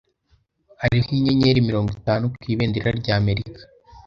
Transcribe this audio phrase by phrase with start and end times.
[0.81, 3.61] Hariho inyenyeri mirongo itanu ku ibendera rya Amerika.